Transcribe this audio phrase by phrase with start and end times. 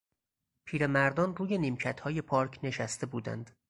[0.65, 3.51] پیرمردان روی نیمکتهای پارک نشسته بودند.